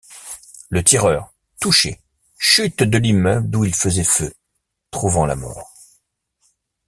Le 0.71 0.83
tireur, 0.83 1.31
touché, 1.59 2.01
chute 2.39 2.81
de 2.81 2.97
l'immeuble 2.97 3.47
d'où 3.47 3.65
il 3.65 3.75
faisait 3.75 4.03
feu, 4.03 4.33
trouvant 4.89 5.27
la 5.27 5.35
mort. 5.35 5.71